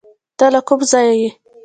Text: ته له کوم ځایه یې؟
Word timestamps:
ته 0.37 0.45
له 0.53 0.59
کوم 0.67 0.79
ځایه 0.91 1.15
یې؟ 1.21 1.29